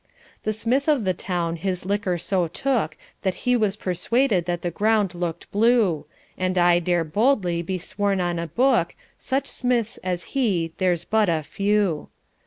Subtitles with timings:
[0.45, 4.71] The smith of the town his liquor so took, That he was persuaded that the
[4.71, 6.07] ground look'd blue;
[6.39, 11.29] And I dare boldly be sworn on a book, Such smiths as he there's but
[11.29, 12.07] a few.